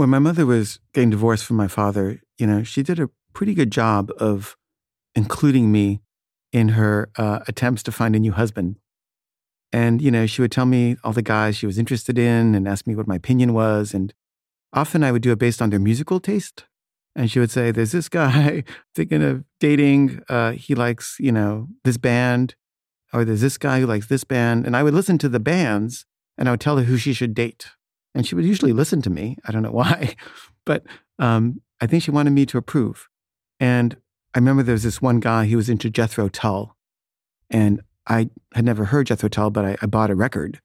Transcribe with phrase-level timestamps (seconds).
[0.00, 3.52] when my mother was getting divorced from my father, you know, she did a pretty
[3.52, 4.56] good job of
[5.14, 6.00] including me
[6.54, 8.78] in her uh, attempts to find a new husband.
[9.74, 12.66] And, you know, she would tell me all the guys she was interested in and
[12.66, 13.92] ask me what my opinion was.
[13.92, 14.14] And
[14.72, 16.64] often I would do it based on their musical taste.
[17.14, 18.64] And she would say, There's this guy
[18.94, 20.22] thinking of dating.
[20.30, 22.54] Uh, he likes, you know, this band.
[23.12, 24.64] Or there's this guy who likes this band.
[24.64, 26.06] And I would listen to the bands
[26.38, 27.66] and I would tell her who she should date.
[28.14, 29.36] And she would usually listen to me.
[29.46, 30.14] I don't know why,
[30.64, 30.84] but
[31.18, 33.08] um, I think she wanted me to approve.
[33.58, 33.96] And
[34.34, 36.76] I remember there was this one guy, he was into Jethro Tull.
[37.50, 40.60] And I had never heard Jethro Tull, but I, I bought a record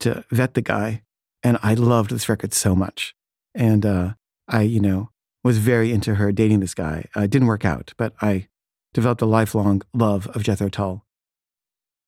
[0.00, 1.02] to vet the guy.
[1.42, 3.14] And I loved this record so much.
[3.54, 4.14] And uh,
[4.48, 5.10] I, you know,
[5.42, 7.06] was very into her dating this guy.
[7.16, 8.48] Uh, it didn't work out, but I
[8.92, 11.06] developed a lifelong love of Jethro Tull.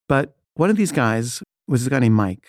[0.09, 2.47] But one of these guys was a guy named Mike.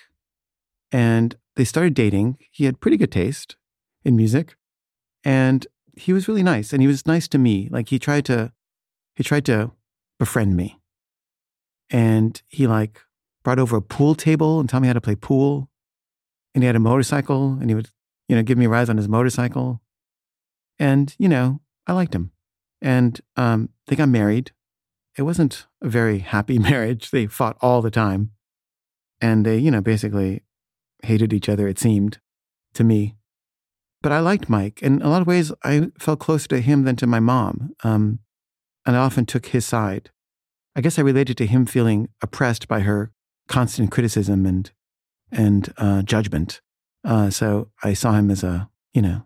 [0.94, 2.38] And they started dating.
[2.52, 3.58] He had pretty good taste
[4.06, 4.56] in music.
[5.24, 5.66] And
[5.98, 6.72] he was really nice.
[6.72, 7.68] And he was nice to me.
[7.72, 8.54] Like he tried to
[9.16, 9.72] he tried to
[10.20, 10.80] befriend me.
[11.90, 13.02] And he like
[13.44, 15.70] brought over a pool table and taught me how to play pool.
[16.56, 17.90] And he had a motorcycle and he would,
[18.28, 19.82] you know, give me rides on his motorcycle.
[20.80, 22.32] And, you know, I liked him.
[22.82, 24.52] And um, they got married.
[25.18, 27.12] It wasn't a very happy marriage.
[27.12, 28.32] They fought all the time.
[29.22, 30.42] And they, you know, basically
[31.04, 32.20] hated each other, it seemed
[32.74, 33.16] to me.
[34.02, 34.82] But I liked Mike.
[34.82, 37.74] In a lot of ways, I felt closer to him than to my mom.
[37.84, 38.20] Um,
[38.86, 40.10] and I often took his side.
[40.76, 43.12] I guess I related to him feeling oppressed by her
[43.48, 44.72] constant criticism and,
[45.32, 46.62] and uh, judgment.
[47.06, 49.24] Uh, so I saw him as a, you know,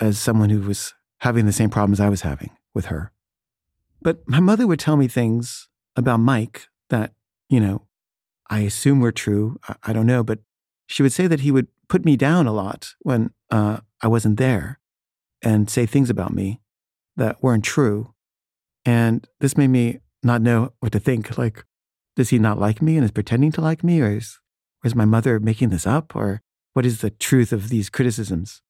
[0.00, 3.12] as someone who was having the same problems I was having with her.
[4.00, 7.12] But my mother would tell me things about Mike that,
[7.48, 7.86] you know,
[8.48, 9.58] I assume were true.
[9.68, 10.40] I, I don't know, but
[10.94, 14.38] she would say that he would put me down a lot when uh, I wasn't
[14.38, 14.78] there
[15.42, 16.60] and say things about me
[17.16, 18.14] that weren't true.
[18.84, 21.36] And this made me not know what to think.
[21.36, 21.64] Like,
[22.14, 24.02] does he not like me and is pretending to like me?
[24.02, 24.38] Or is,
[24.84, 26.14] or is my mother making this up?
[26.14, 26.42] Or
[26.74, 28.62] what is the truth of these criticisms?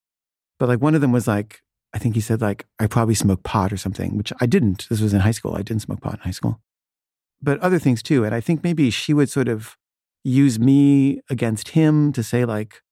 [0.59, 1.61] But like one of them was like,
[1.93, 4.87] I think he said like, I probably smoke pot or something, which I didn't.
[4.89, 5.57] This was in high school.
[5.57, 6.63] I didn't smoke pot in high school.
[7.43, 8.25] But other things too.
[8.25, 9.77] And I think maybe she would sort of
[10.25, 12.83] use me against him to say like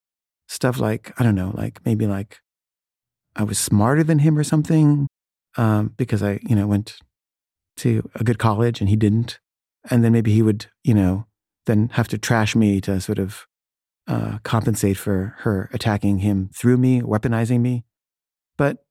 [0.48, 2.40] stuff like, I don't know, like maybe like
[3.34, 5.08] I was smarter than him or something
[5.56, 6.98] um, because I, you know, went
[7.78, 9.40] to a good college and he didn't.
[9.90, 11.26] And then maybe he would, you know,
[11.66, 13.46] then have to trash me to sort of
[14.06, 17.84] uh, compensate for her attacking him through me, weaponizing me.
[18.58, 18.84] But,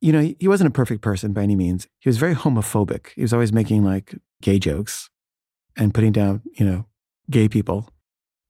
[0.00, 1.88] you know, he, wasn't a perfect person by any means.
[1.98, 3.08] He was very homophobic.
[3.14, 5.08] He was always making like gay jokes
[5.76, 6.86] and putting down, you know,
[7.30, 7.88] gay people.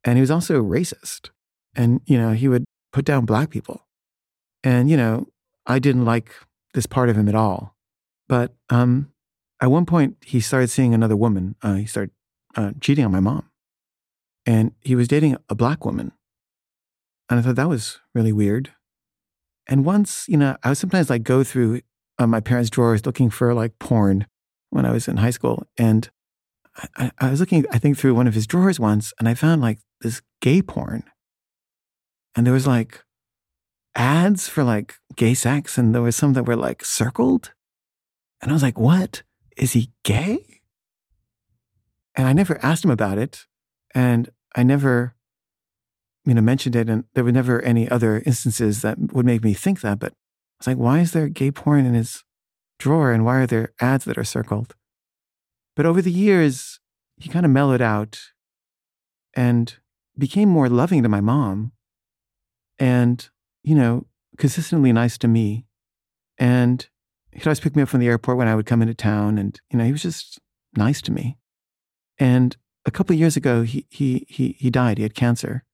[0.05, 1.31] And he was also racist.
[1.75, 3.87] And, you know, he would put down black people.
[4.63, 5.27] And, you know,
[5.67, 6.31] I didn't like
[6.75, 7.77] this part of him at all.
[8.29, 9.13] But um,
[9.61, 11.57] at one point, he started seeing another woman.
[11.63, 12.13] Uh, he started
[12.57, 13.51] uh, cheating on my mom.
[14.45, 16.13] And he was dating a black woman.
[17.29, 18.73] And I thought that was really weird.
[19.69, 21.81] And once, you know, I would sometimes like go through
[22.19, 24.27] uh, my parents' drawers looking for like porn
[24.71, 25.67] when I was in high school.
[25.77, 26.09] And
[26.97, 29.63] I, I, was looking, I think, through one of his drawers once, and I found
[29.63, 31.05] like this gay porn.
[32.35, 33.03] And there was like
[33.95, 37.53] ads for like gay sex, and there was some that were like circled.
[38.43, 39.23] And I was like, what?
[39.57, 40.61] Is he gay?
[42.15, 43.47] And I never asked him about it.
[43.95, 45.15] And I never,
[46.25, 46.89] you know, mentioned it.
[46.89, 49.99] And there were never any other instances that would make me think that.
[49.99, 50.17] But I
[50.61, 52.25] was like, why is there gay porn in his
[52.79, 53.13] drawer?
[53.13, 54.75] And why are there ads that are circled?
[55.77, 56.81] But over the years,
[57.19, 58.19] he kind of mellowed out
[59.35, 59.77] and
[60.19, 61.73] became more loving to my mom
[62.79, 63.29] and,
[63.63, 64.07] you know,
[64.39, 65.67] consistently nice to me.
[66.39, 66.89] And
[67.31, 69.37] he'd always pick me up from the airport when I would come into town.
[69.39, 70.41] And, you know, he was just
[70.77, 71.37] nice to me.
[72.19, 72.57] And
[72.87, 74.97] a couple of years ago, he, he, he, he died.
[74.97, 75.65] He had cancer.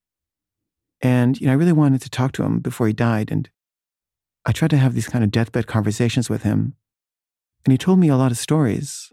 [1.01, 3.31] And, you know, I really wanted to talk to him before he died.
[3.31, 3.49] And
[4.45, 6.75] I tried to have these kind of deathbed conversations with him.
[7.65, 9.13] And he told me a lot of stories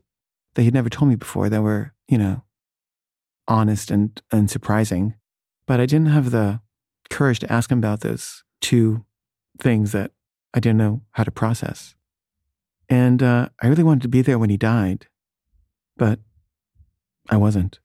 [0.55, 2.43] that he'd never told me before that were, you know,
[3.47, 5.15] honest and, and surprising.
[5.65, 6.61] But I didn't have the
[7.09, 9.05] courage to ask him about those two
[9.59, 10.11] things that
[10.53, 11.95] I didn't know how to process.
[12.89, 15.07] And uh, I really wanted to be there when he died,
[15.97, 16.19] but
[17.29, 17.79] I wasn't.